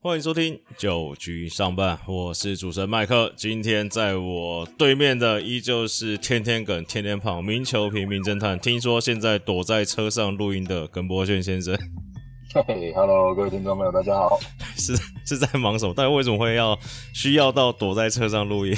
[0.00, 3.32] 欢迎收听九局上半，我是主持人麦克。
[3.34, 8.56] 今天在我对面的依旧是天天梗、天天胖、名球平民侦探。
[8.60, 11.76] 听说现在躲在车上录音的耿博炫先生，
[12.68, 14.38] 嘿，Hello，各位听众朋友，大家好。
[14.78, 15.92] 是是在忙什么？
[15.96, 16.78] 但为什么会要
[17.12, 18.72] 需要到躲在车上录音？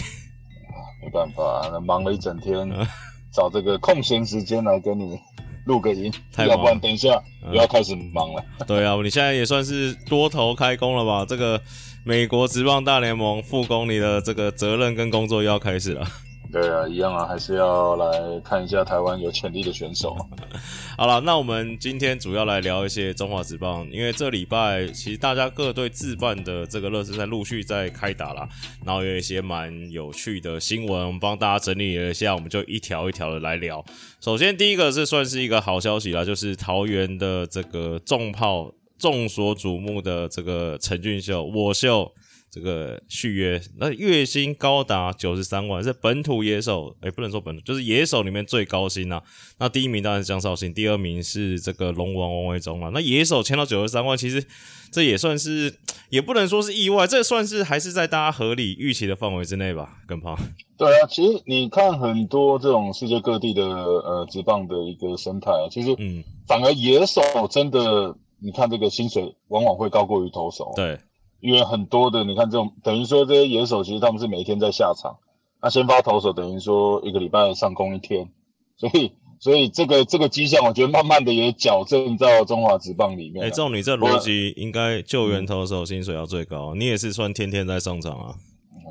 [1.05, 2.67] 没办法，忙了一整天，
[3.31, 5.19] 找这个空闲时间来跟你。
[5.65, 7.09] 录个音，要不然等一下
[7.47, 8.45] 又要开始忙了。
[8.67, 11.25] 对啊，你现在也算是多头开工了吧？
[11.29, 11.61] 这个
[12.05, 16.07] 美国职棒大联盟复工，你的这个责任跟工作又要开始了。
[16.53, 20.17] 对啊，一样啊，还是要来看一下台湾有潜力的选手。
[20.99, 28.49] 好了，那我们今天主要来聊一些中华职棒，因为这礼拜其实大家各队自办的这个热身赛陆续在开打了，
[28.85, 33.85] 然后有一些蛮有趣的新闻，我们帮大家整理了一下，我们就一条一条的来聊。
[34.21, 42.13] 首先第一个是算是一个好消息啦，就是桃园的这个重炮众所瞩目的这个陈俊秀我秀。
[42.51, 49.23] 这个续约，那月薪高达九十三万，是本土野手，哎，不能说本土，就是野手里面最高薪啊。
[49.59, 52.91] 那第一名当然是江绍兴，第二名是这个龙王王维忠了。
[52.91, 54.45] 那野手签到九十三万，其实
[54.91, 55.73] 这也算是，
[56.09, 59.99] 也不能说是意外，这算是还是在大家合理预期的范围之内吧。
[60.09, 60.37] 更胖。
[60.77, 70.73] 对啊，其实你看很多这种世界各地的呃职棒的一个生态啊，其实嗯，反而野手真的，你看这个薪水往往会高过于投手。
[70.75, 70.99] 对。
[71.41, 75.17] 因为很多的，你看这种等于说这些野手，其实他们是每天在下场。
[75.63, 78.31] 那先发投手等于说一个礼拜上工一天，
[78.79, 83.45] 所以所以这个这个迹象，我觉得慢慢的也矫正到中华职棒里面。
[83.45, 86.75] 哎，照你这逻辑，应该救援投手薪水要最高。
[86.75, 88.35] 你也是算天天在上场啊？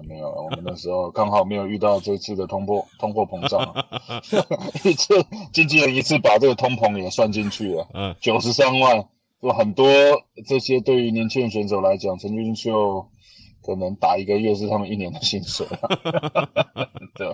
[0.07, 3.85] 没有，我们那时候刚好没有遇到这次的通货通货膨胀，
[4.85, 5.13] 一次
[5.51, 7.87] 经纪人一次把这个通膨也算进去了。
[7.93, 9.07] 嗯，九十三万。
[9.41, 9.87] 就很多
[10.47, 13.09] 这些对于年轻人选手来讲，陈俊秀
[13.61, 15.65] 可能打一个月是他们一年的薪水。
[17.15, 17.33] 对，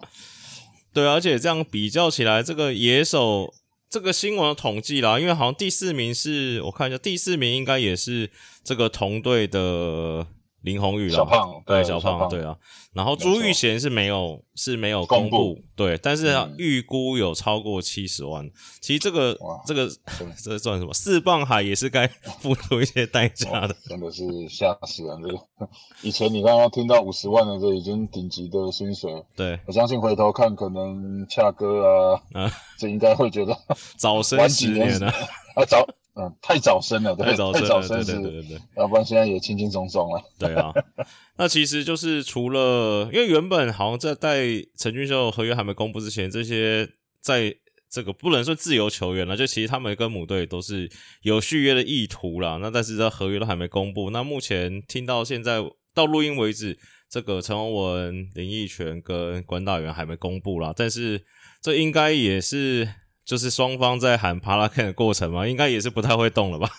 [0.93, 3.53] 对，而且这样比较起来，这个野手
[3.89, 8.29] 这个新闻统计啦，因为好像第四名是我看一下，第四名应该也是
[8.63, 10.27] 这个同队的。
[10.65, 12.57] 林宏宇小胖对小胖对啊，
[12.91, 15.61] 然后朱玉贤是没有是没有公布。
[15.75, 18.49] 对，但是预估有超过七十万。
[18.81, 19.87] 其实这个这个
[20.43, 20.91] 这算什么？
[20.91, 22.07] 四棒海也是该
[22.39, 25.21] 付出一些代价的，真的是吓死人！
[25.21, 25.69] 这个。
[26.01, 29.23] 以前你刚刚听到五十万的，这已经顶级的薪水。
[29.35, 29.59] 对。
[29.67, 33.55] 我相信回头看，可能恰哥啊，这应该会觉得
[33.97, 35.13] 早生十年了
[35.55, 35.87] 啊早。
[36.17, 40.23] 嗯，太早生了，太早生了，对对对对对，要不然现在也轻轻松松了。
[40.39, 40.71] 对啊，
[41.35, 46.87] 那其实就是除了，因为原本好像在在陈俊秀合约还没公布之前，这些
[47.19, 47.53] 在
[47.89, 50.89] 这个不能说自由球员了，就其实他们跟母队都是
[51.23, 52.59] 有续约的意图啦。
[52.61, 54.09] 那但是这合约都还没公布。
[54.11, 55.61] 那目前听到现在
[55.93, 56.79] 到录音为止，
[57.09, 60.73] 这个陈宏文、林奕泉跟关大元还没公布啦。
[60.73, 61.25] 但是
[61.61, 62.87] 这应该也是。
[63.25, 66.69] 就是双方在喊帕拉克的过程嘛，应该也是不太会动了吧？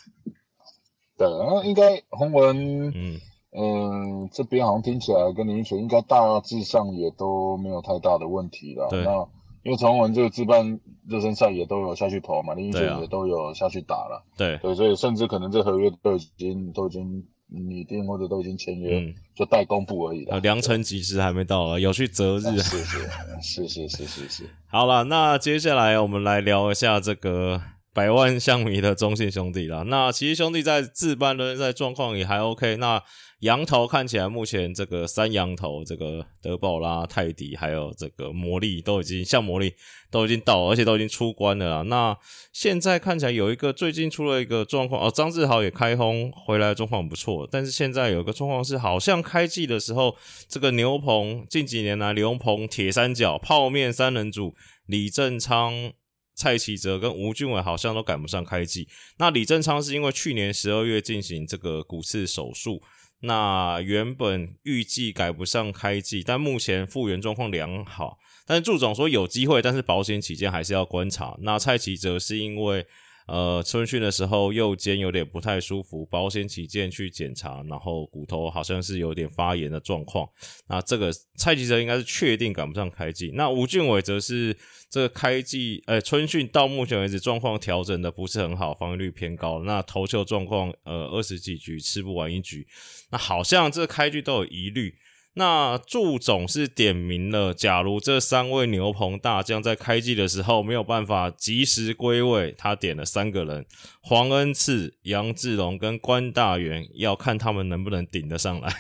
[1.18, 3.20] 对，然后应该洪文，嗯
[3.50, 8.88] 嗯，这边好像听起来跟林奕泉应该大致上也都没有太大的问题了。
[8.92, 9.26] 那
[9.64, 14.24] 因为陈宏文这个自办热身赛也都有下去投嘛，林奕泉也都有下去打了。
[14.36, 17.26] 对对，所以甚至可能这合约都已经都已经。
[17.48, 20.40] 拟定或者都已经签约，就待公布而已了。
[20.40, 22.58] 良辰吉时还没到啊，有去择日。
[22.60, 22.98] 是是
[23.40, 24.50] 是是是是是。
[24.66, 27.62] 好了，那接下来我们来聊一下这个
[27.96, 29.82] 百万象迷的中信兄弟啦。
[29.86, 32.76] 那其实兄弟在自办的在状况也还 OK。
[32.76, 33.02] 那
[33.40, 39.72] 羊头看起来目前这个三羊头，这个德保拉、泰迪还有这个魔力都已经像魔力
[40.10, 41.82] 都已经到，而且都已经出关了啦。
[41.84, 42.14] 那
[42.52, 47.48] 现在看起来有一个最近出了一个状况哦，张志豪也开轰回来，状况不错。
[47.50, 50.14] 但是现在有一个状况是，好像开季的时候，
[50.46, 54.54] 这个牛棚近几年来牛棚铁三角泡面三人组
[54.86, 55.92] 李正昌、
[56.36, 58.86] 蔡奇哲跟吴俊伟好像都赶不上开季。
[59.18, 62.80] 那李正昌是因为去年十二月进行这个骨刺手术。
[63.20, 68.18] 那原本预计赶不上开季，但目前复原状况良好。
[68.46, 71.36] 但是祝总说有机会，但是保险起见还是要观察。
[71.40, 72.86] 那蔡奇泽是因为。
[73.26, 80.28] 呃，春训的时候右肩有点不太舒服，保险起见去检查，然后骨头好像是有点发炎的状况。
[80.68, 83.32] 那这个蔡吉哲应该是确定赶不上开季。
[83.34, 84.56] 那吴俊伟则是
[84.88, 89.62] 这个开季，呃，春训到目前为止状况调整的不是很好，防御率偏高。
[89.64, 92.66] 那投球状况，呃，二十几局吃不完一局，
[93.10, 94.94] 那好像这开局都有疑虑。
[95.38, 103.66] 那祝总是点名了，假如这三位牛棚大将在开季的时候没有办法及时归位，他点了三个人：
[104.00, 108.72] 黄恩赐、杨志龙跟关大元，要看他们能不能顶得上来。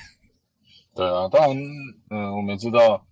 [0.94, 1.56] 对啊，当然，
[2.08, 3.04] 嗯，我们知道，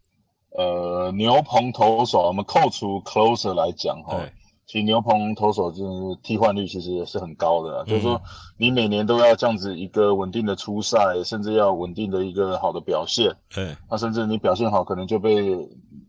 [0.56, 4.26] 呃，牛棚投手，我们扣除 closer 来讲，哈。
[4.66, 8.20] 其实牛棚投手就是替换率其实也是很高的，就是说
[8.56, 13.30] 你每年都要这样子一个稳定的出赛，甚至要稳定的一个好的表现。
[13.54, 15.54] 对，那甚至你表现好，可能就被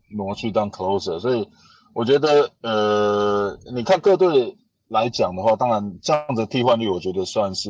[0.09, 1.19] 挪去当 closer。
[1.19, 1.47] 所以
[1.93, 4.55] 我觉得，呃，你看各队
[4.87, 7.69] 来讲的话，当然这样的替换率，我觉得算是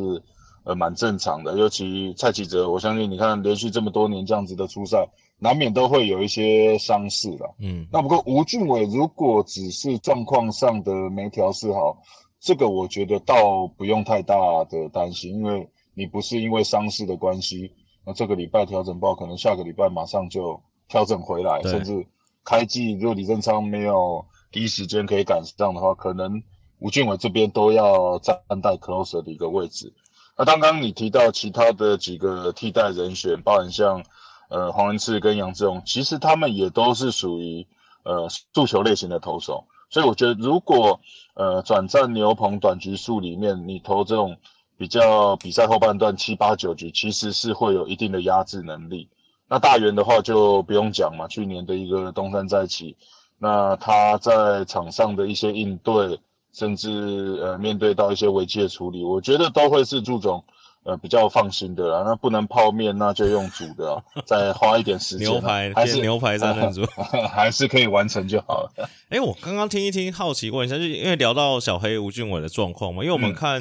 [0.65, 1.57] 呃蛮正常的。
[1.57, 5.07] 尤其蔡启哲，我相信你看连续这么多年这样子的出赛。
[5.37, 12.01] 难免都会有一些伤势了，嗯，那不过吴俊伟如果只是状况上的没调试好，
[12.39, 14.35] 这个我觉得倒不用太大
[14.69, 17.69] 的担心，因为你不是因为伤势的关系，
[18.05, 22.07] 那这个礼拜调整不好，可能下个礼拜马上就调整回来，甚至
[22.45, 26.41] 开季如果李正昌没有第一时间可以赶上的话，可能
[26.79, 29.93] 吴俊伟这边都要暂代 closer 的一个位置。
[30.37, 34.01] 那刚刚你提到其他的几个替代人选，包含像。
[34.49, 37.65] 呃，黄文志跟杨志荣，其实他们也都是属于
[38.03, 40.99] 呃速球类型的投手，所以我觉得如果
[41.33, 44.37] 呃转战牛棚短局数里面，你投这种
[44.77, 49.09] 比较比赛后半段七八九局，其实是会有一定的压制能力。
[49.47, 52.95] 那大元的话就不用讲嘛，去年的一个东山再起，
[53.37, 56.19] 那他在场上的一些应对，
[56.51, 60.43] 甚至呃面对到一些危机的处理，我觉得都会是注重。
[60.85, 65.27] 呃，比较放心的啦，那不能泡面，那就用煮的， 再花一点时间。
[65.27, 66.85] 牛排还是牛排三人组，
[67.33, 68.87] 还是可以完成就好了。
[69.09, 73.59] 哎，我刚刚听一听，好奇问一下，就因为聊到小黑吴俊伟的状况嘛，因为我们看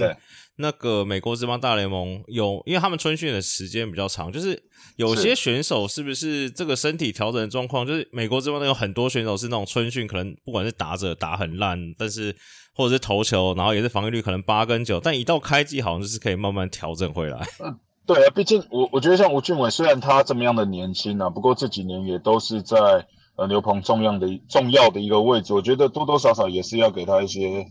[0.56, 4.62] 那个美国这帮大联盟有，因为他们春训的时间比较长，就是
[4.96, 12.34] 有些选手是不是这个身体调整的状况，就是美国这帮有很多选手是那种春训可能不管是打者打很烂，但是。
[12.76, 17.38] 或者是投球，然后也是防御率可能八跟九，但一到开季好像就是可以慢慢调整回来。
[17.60, 23.06] 嗯，对啊，毕竟我我觉得像吴俊伟，虽然他这么样的年轻啊，不过这几年也都是在
[23.36, 27.66] 呃刘鹏重要的重要的一个位置，我觉得多多少少也是要给他一些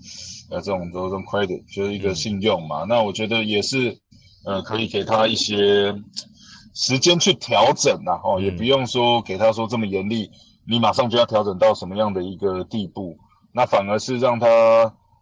[0.50, 2.86] 呃这种这种 credit，就是一个信用嘛。
[2.88, 3.98] 那我觉得也是
[4.46, 5.96] 呃可以给他一些
[6.74, 10.30] 时间去调整啊，哦，也不用说给他说这么严厉，
[10.68, 13.18] 你马上就要调整到什么样的一个地步。
[13.56, 14.48] 那反而是让他，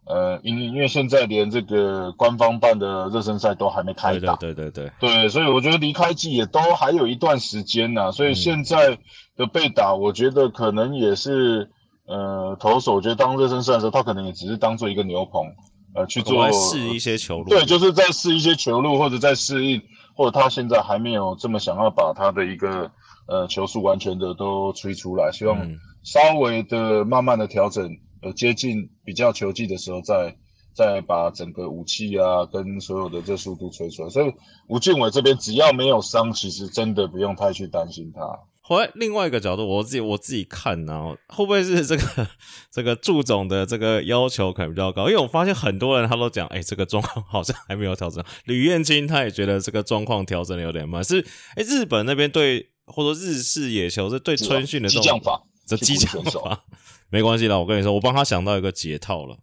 [0.04, 8.98] 呃，因因为现在连这个官方办的热身赛都还没开打，对对对对对，所以我觉得离开季也都还有一段时间呢，所以现在
[9.36, 11.70] 的被打，我觉得可能也是，
[12.06, 15.46] 呃，投手，我觉得当热身赛的时候，他可能也只是当做一个牛棚，
[15.94, 19.80] 呃，去做试一些球路，对，就是在试一些球路，或者在适应，
[20.16, 22.90] 或者他现在还没有这么想要把他的一个
[23.28, 25.56] 呃球速完全的都吹出来，希望
[26.02, 27.88] 稍微的慢慢的调整。
[28.22, 30.36] 呃，接近比较球技的时候，再
[30.74, 34.08] 再把整个武器啊，跟所有的这速度吹出来。
[34.08, 34.32] 所以
[34.68, 38.22] 吴俊伟这边只要没有伤，其实真的不用太去担心他。
[38.64, 42.28] 后来另外一个角度，我自己我自己看呢，会不会是这个
[42.70, 45.08] 这个祝总的这个要求可能比较高？
[45.08, 48.24] 因为我发现很多人他都讲，哎，这个状况好像还没有调整。
[48.44, 51.02] 吕彦青他也觉得这个状况调整的有点慢。
[51.02, 51.20] 是
[51.56, 55.20] 哎，日本那边对，或者说日式野球是对春训的这种
[55.66, 56.64] 这激将法。
[57.12, 59.36] 没关系啦，我跟你说，我帮他想到一个解套了。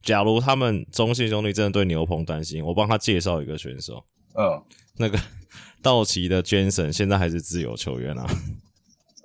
[0.00, 4.04] 假如他们中信兄弟真的对牛棚担心，我帮他介绍一个选手。
[4.36, 4.62] 嗯，
[4.96, 5.18] 那个
[5.82, 8.24] 道奇的 Jensen 现在还是自由球员啊。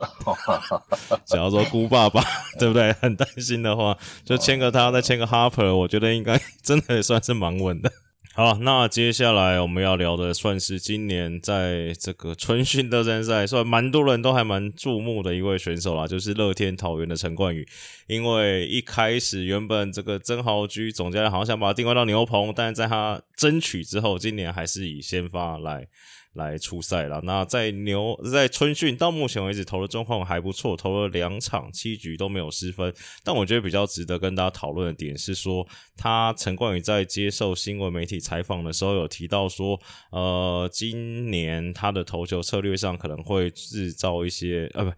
[1.25, 2.23] 假如说姑爸爸
[2.57, 2.91] 对不对？
[2.93, 7.91] 很担心的话，就签个他，再签个 Harper，我觉得应该真的也算是蛮稳的。
[8.33, 17.67] 好，那接下来我们要聊的算是今年在这个春训热身赛，算蛮多人都还蛮注目的一位选手啦，就是乐天桃园的陈冠宇。
[18.11, 25.87] 因为一开始原本这个曾豪居总教练好像想把他定位到牛棚，但是在他争取之后，今年还是以先发来。
[26.33, 27.19] 来出赛了。
[27.25, 32.93] 那在牛在春训到目前为止投的状况还不错，投了两场七局都没有失分。
[33.21, 39.77] 但我觉得比较值得跟大家讨论的点是说，他陈冠宇在接受新闻媒体采访的时候有提到说，
[40.13, 44.91] 呃，今年他的投球策略上可能会制造一些呃不。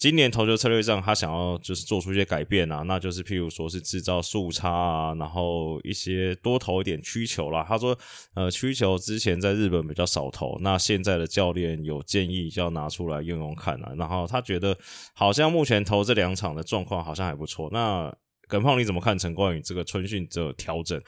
[0.00, 7.62] 今年投球策略上，他想要就是做出一些改变啊，那就是譬如说是制造速差啊，然后一些多投一点曲球啦。
[7.68, 7.94] 他说，
[8.32, 13.92] 呃，曲球之前在日本比较少投，那现在的教练有建议就要拿出来用用看啊。
[13.98, 14.74] 然后他觉得
[15.14, 17.68] 好像目前投这两场的状况好像还不错。
[17.70, 18.10] 那
[18.48, 20.98] 耿胖你怎么看陈冠宇这个春训的调整？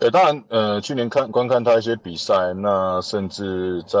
[0.00, 3.98] 呃，当然，呃，去年看观看他一些比赛，那甚至在。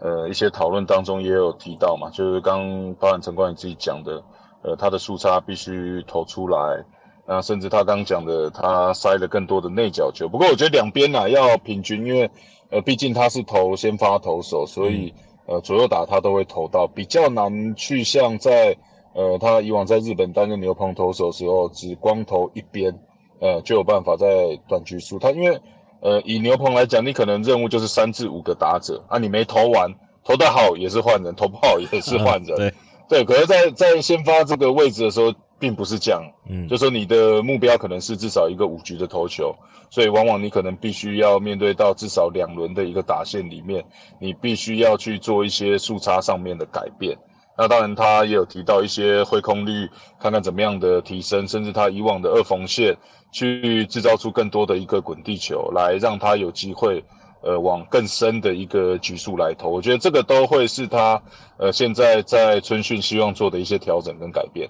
[0.00, 4.22] 呃一些讨论当中也有提到嘛，就是刚包含陈冠宇自己讲的，
[4.62, 6.84] 呃他的速差必须投出来，
[7.26, 10.28] 那甚至他刚讲的他塞了更多的内角球。
[10.28, 12.30] 不过我觉得两边呐要平均，因为
[12.70, 15.14] 呃毕竟他是投先发投手，所以
[15.46, 18.76] 呃左右打他都会投到，比较难去像在
[19.14, 22.98] 呃他以往在日本担任牛棚投手时候只光投一边。
[23.42, 25.58] 呃，就有办法在短局输他，因为
[26.00, 29.92] 呃，以牛棚来讲，你可能任务就是三至五个打者啊，你没投完，
[30.24, 32.56] 投得好也是换人，投不好也是换人，
[33.08, 33.24] 对对。
[33.24, 39.54] 可是，在在先发这个位置的时候，并不是这样，嗯，就说你的目标可能是至少一个五局的投球，
[39.90, 43.84] 所以往往你可能必须要面对到至少两轮的一个打线里面，
[44.18, 47.14] 你必须要去做一些速差上面的改变。
[47.60, 49.86] 那当然，他也有提到一些挥空率，
[50.18, 52.96] 看看怎么样的提升，甚至他以往的二缝线
[53.30, 57.04] 去制造出更多的一个滚地球，来让他有机会，
[57.42, 59.68] 呃，往更深的一个局数来投。
[59.68, 61.22] 我觉得这个都会是他，
[61.58, 64.66] 呃，现在在春训希望做的一些调整跟改变。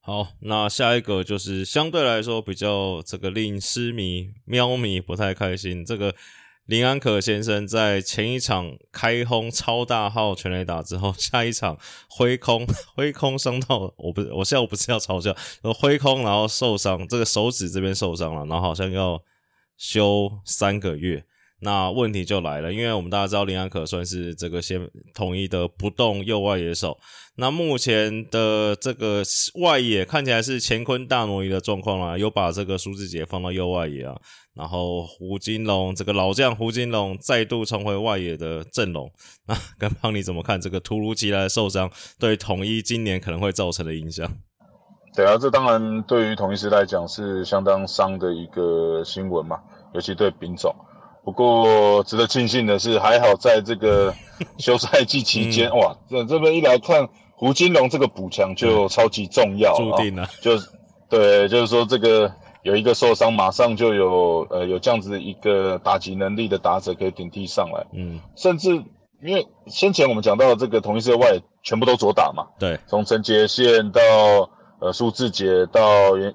[0.00, 6.14] 好，那下一个就是相对来说比较这个令狮迷、喵迷不太开心这个。
[6.66, 11.76] 林安可先生在前一场开轰超大号全垒打之后， 下一场
[12.08, 12.64] 挥空
[12.94, 15.34] 挥空伤到我不我现在我不是要嘲笑，
[15.74, 19.20] 挥空然后受伤，这个手指这边受伤了，然后好像要
[19.76, 21.24] 休三个月。
[21.62, 26.98] 那问题就来了，因为我们大家知道林安可算是这个先统一的不动右外野手，
[27.36, 29.22] 那目前的这个
[29.60, 34.16] 外野看起来是乾坤大挪移的状况啦，又把这个苏志杰放到右外野啊，
[34.54, 39.12] 然后胡金龙这个老将胡金龙再度重回外野的阵容，
[39.46, 44.26] 那跟胖你怎么看这个突如其来的受伤对统一今年可能会造成的影响？
[45.14, 49.58] 对啊，这当然对于统一师来讲是相当伤的一个新闻嘛，
[49.92, 50.74] 尤其对丙总。
[51.22, 54.12] 不过值得庆幸的是，还好在这个
[54.58, 60.52] 休赛季期间，哇，这这边一来看胡金龙这个补强就超级重要，注定了，就
[61.08, 68.70] 对，就是说这个有一个受伤，马上就有呃有这样子一个打击能力的打者可以顶替上来，嗯，甚至
[69.22, 74.00] 因为先前我们讲到这个同一色外全部都左打嘛，对，从陈杰宪到
[74.80, 75.82] 呃苏志杰到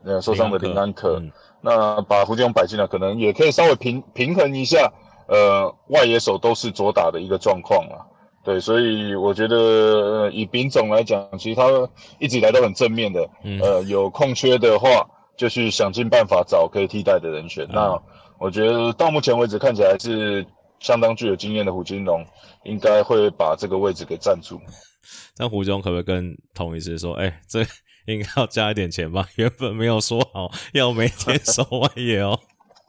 [0.04, 1.20] 呃受伤的林安可。
[1.66, 4.94] 那把胡金龙摆进来，可能也可以稍微平平衡一下，
[5.28, 8.06] 呃，外野手都是左打的一个状况啊。
[8.44, 11.66] 对，所以我觉得以丙总来讲，其实他
[12.20, 13.28] 一直以来都很正面的，
[13.64, 15.04] 呃，有空缺的话，
[15.36, 17.68] 就去想尽办法找可以替代的人选。
[17.68, 18.00] 那
[18.38, 20.46] 我觉得到目前为止看起来是
[20.80, 22.24] 相当具有经验的胡金龙，
[22.64, 24.62] 应该会把这个位置给占住。
[25.36, 27.66] 那胡金龙可不可以跟同一师说，哎，这？
[28.06, 29.28] 应该要加一点钱吧？
[29.36, 32.40] 原本没有说好要每天守外野哦。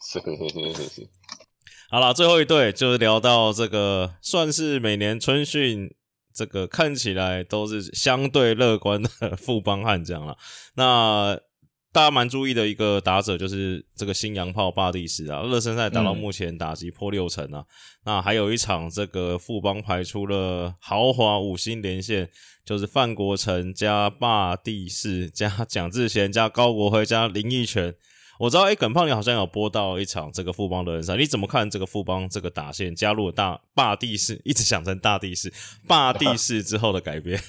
[0.00, 1.08] 是是是是。
[1.90, 5.94] 好了，最后一对就是聊到这个，算是每年春训
[6.34, 10.36] 这个看起来都是相对乐观的富邦悍将了。
[10.74, 11.38] 那
[11.96, 17.64] 大家蛮注意的一个打者就是这个新洋炮巴蒂斯啊，热身赛打到目前打击破六成啊。
[18.04, 22.28] 那还有一场这个富邦排出了豪华五星连线。
[22.66, 27.94] 就是范国成加霸地士加蒋志贤加高国辉加林奕泉，
[28.40, 35.54] 我知道哎，耿胖你好像有播到一场这个富邦的人赛，你怎么看这个富邦这个打线加入了大霸地士，一直想成大地士
[35.86, 37.40] 霸地士之后的改变？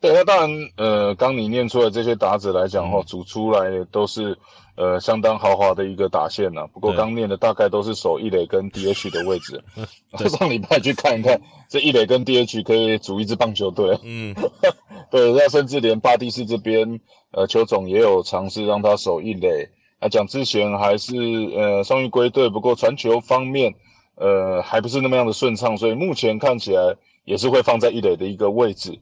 [0.00, 4.36] 对，那当然，呃，刚你念出来这些打者来讲哈，组出来都是。
[4.80, 6.64] 呃，相当豪华的一个打线呐。
[6.72, 9.60] 不过刚念的大概都是守一垒跟 DH 的位置。
[10.38, 11.36] 上礼拜去看一看，
[11.68, 13.98] 这一垒跟 DH 可以组一支棒球队。
[14.04, 14.32] 嗯，
[15.10, 17.00] 对，那甚至连巴蒂斯这边，
[17.32, 19.68] 呃，邱总也有尝试让他守一垒。
[20.00, 21.16] 那讲之前还是
[21.56, 23.74] 呃双鱼归队，不过传球方面，
[24.14, 28.96] 呃，还不是那么样的顺畅，所以目前看起来也是会放在一垒的一个位置。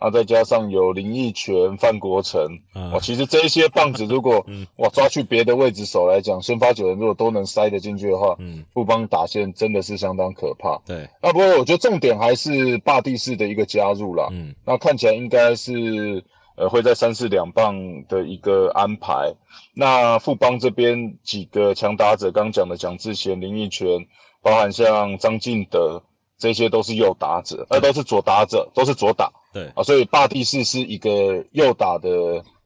[0.00, 2.40] 啊，再加上有林奕泉、范国成，
[2.72, 4.44] 啊，其实这一些棒子，如果
[4.76, 10.80] 哇抓去别的位置手来讲，先发九人如果都能塞得进去的话，嗯，不帮打线真的是相当可怕。
[10.86, 16.24] 对，那不过我觉得重点还是霸地式的一个加入啦，嗯，那看起来应该是
[16.56, 17.76] 呃会在三四两棒
[18.08, 19.30] 的一个安排。
[19.74, 23.86] 那富邦这边几个强打者，刚讲的蒋志贤、林奕泉，
[24.40, 26.02] 包含像张进德，
[26.38, 29.30] 这些都是右打者，呃，都是左打者，都是左打。
[29.52, 32.08] 对啊，所以霸地士是一个右打的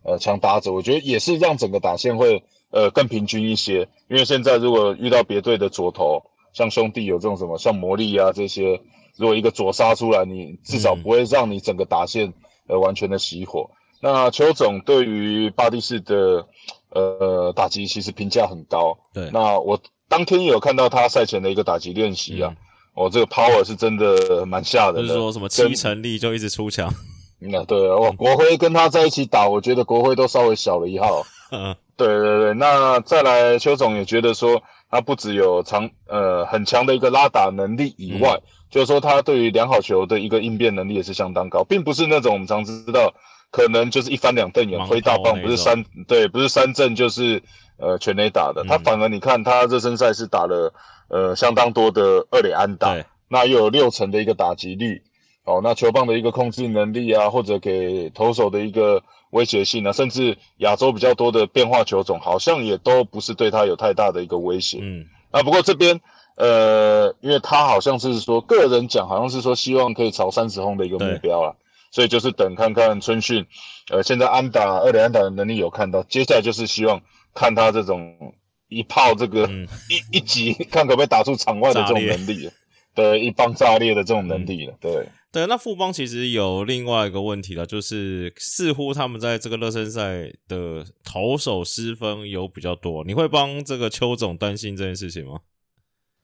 [0.02, 3.88] 呃强打者，我觉得也是让整个打线会呃更平均一些。
[4.08, 6.22] 因为现在如果遇到别队的左投，
[6.52, 8.80] 像兄弟有这种什么像魔力啊这些，
[9.16, 12.32] 如果一个左杀出来，你至少不会让你整个打线
[12.68, 13.70] 呃完全的熄火。
[14.00, 16.46] 那邱总对于霸地士的
[16.90, 18.98] 呃打击其实评价很高。
[19.14, 22.54] 对，那我当天有看到他赛前的一个打击练习啊。
[22.94, 25.02] 哦，这个 power 是真的蛮吓人的。
[25.02, 26.92] 就是说什么七成力就一直出墙。
[27.40, 31.22] 那 对哦，国辉跟他在一起打，我觉得国辉都稍微小了一号。
[31.50, 32.54] 嗯，对对对。
[32.54, 43.12] 那再来，邱总也觉得说，他不只有长呃很强的一个拉打能力以外，就是说他对于良好球的一个应变能力也是相当高，并不是那种我们常知道
[43.54, 47.40] 可能就是一翻两瞪眼挥大棒，不是三对，不是三振就是
[47.76, 48.64] 呃全垒打的。
[48.64, 50.74] 他反而你看他热身赛是打了
[51.06, 52.96] 呃相当多的二垒安打，
[53.28, 55.00] 那又有六成的一个打击率。
[55.44, 64.78] 哦，那球棒的一个控制能力啊，或者给投手的一个威胁性啊，甚至亚洲比较多的变化球种，好像也都不是对他有太大的一个威胁。
[64.82, 66.00] 嗯，那不过这边，
[66.34, 71.54] 呃，因为他好像是说个人讲，好像是说希望可以朝三十轰的一个目标啊，
[71.94, 73.46] 所以就是等看看春训，
[73.88, 77.00] 呃，现在安打二连安打的能力有看到，接下来就是希望
[77.32, 78.34] 看他这种
[78.68, 79.48] 一炮这个
[79.88, 82.50] 一一击，看可不可以打出场外的这种能力，
[82.96, 85.06] 对，一棒炸裂的这种能力了，对。
[85.30, 95.38] 对，那富邦其实有另外一个问题了，就是似乎他们在这个热身赛的投手失分有比较多，你会帮这个邱总担心这件事情吗？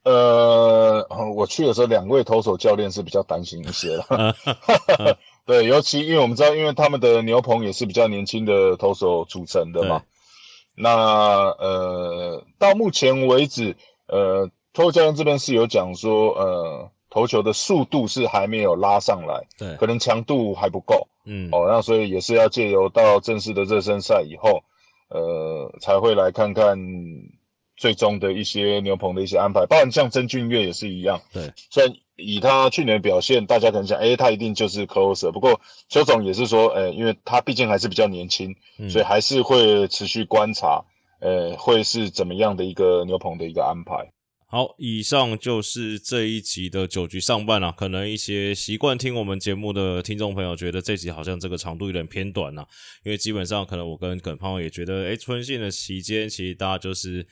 [0.05, 4.35] 呃，我去的时候，两位投手教练是比较担心一些了。
[5.51, 10.03] 对，尤其因为我们知道，因为他们的牛棚也是比较年轻的投手组成的嘛。
[10.77, 10.91] 那
[11.59, 13.77] 呃，到目前为止，
[14.07, 16.91] 呃，托教练这边是有讲说，呃。
[17.13, 24.63] 投球的速度是还没有拉上来，对，可能强度还不够，嗯，哦，那所以也是要借由到正式的热身赛以后，
[25.09, 26.79] 呃，才会来看看
[27.77, 29.67] 最终的一些牛棚的一些安排。
[29.67, 38.55] 包括像曾俊岳也是一样，对，虽然以他去年的表现，大家可能想，哎，他一定就是 closer，不过邱总也是说，哎，因为他毕竟还是比较年轻，
[38.89, 40.85] 所以还是会持续观察，
[41.21, 44.13] 呃，会是怎么样的一个牛棚的一个安排。
[44.53, 47.73] 好，以上就是这一集的九局上半了。
[47.79, 52.67] 可能一些习惯听我们节目的听众朋友觉得这集好像这个长度有点偏短了，
[53.05, 57.25] 因为基本上可能我跟耿胖也觉得，哎，春训的期间其实大家就是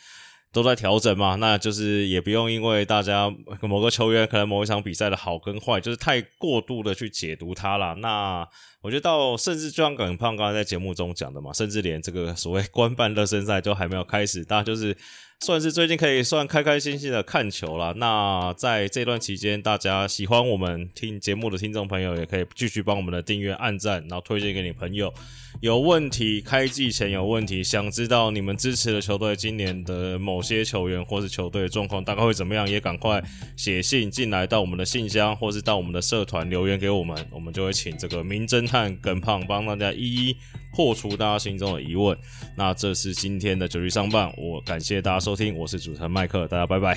[0.52, 3.30] 都在调整嘛，那就是也不用因为大家
[3.62, 7.94] 某个球员可能某一场比赛的好跟坏，就是太过度的去解读他了。
[7.96, 8.46] 那
[8.80, 14.96] 我觉得到甚至就像耿胖刚才在节目中讲的嘛，甚至连这个所谓官办热身赛都还没有开始，大家就是。
[15.40, 17.94] 算是最近可以算开开心心的看球了。
[17.94, 25.14] 那在这段期间，大家喜欢我们听节目的听众朋友，也可以继续帮我们的订阅、按赞，然后推荐给你朋友。
[25.60, 33.22] 有问题，开季前有问题，想知道你们支持的球队今年的某些球员或是球队的状况大概会怎么样，也赶快
[33.56, 40.36] 写信进来到我们的信箱，或是到我们的社团留言给我们，我们就会请这个名侦探耿胖帮大家一一
[40.72, 42.16] 破除大家心中的疑问。
[42.56, 46.94] 那这是今天的九局上半，我感谢大家收听，我是主持人麦克，大家拜拜，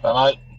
[0.00, 0.51] 拜拜。